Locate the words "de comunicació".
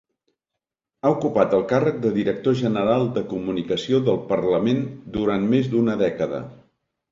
3.19-4.01